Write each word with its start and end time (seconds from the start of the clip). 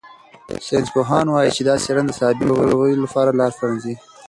ساینسپوهان 0.67 1.25
وايي 1.29 1.51
چې 1.55 1.61
دا 1.69 1.75
څېړنه 1.83 2.07
د 2.11 2.11
عصبي 2.29 2.43
ناروغیو 2.49 3.03
لپاره 3.03 3.37
لار 3.39 3.51
پرانیزي. 3.57 3.95